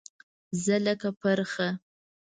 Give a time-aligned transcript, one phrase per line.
[0.63, 1.67] زه لکه پرخه